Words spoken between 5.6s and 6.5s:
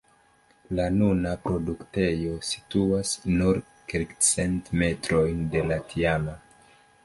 la tiama.